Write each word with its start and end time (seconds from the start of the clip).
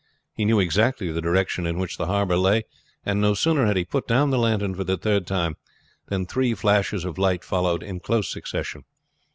He 0.33 0.45
knew 0.45 0.59
exactly 0.59 1.11
the 1.11 1.21
direction 1.21 1.67
in 1.67 1.77
which 1.77 1.97
the 1.99 2.07
harbor 2.07 2.35
lay, 2.35 2.63
and 3.05 3.21
no 3.21 3.35
sooner 3.35 3.67
had 3.67 3.77
he 3.77 3.85
put 3.85 4.07
down 4.07 4.31
the 4.31 4.39
lantern 4.39 4.73
for 4.73 4.83
the 4.83 4.97
third 4.97 5.27
time 5.27 5.57
than 6.07 6.25
three 6.25 6.55
flashes 6.55 7.05
of 7.05 7.19
light 7.19 7.43
followed 7.43 7.83
in 7.83 7.99
close 7.99 8.27
succession. 8.27 8.83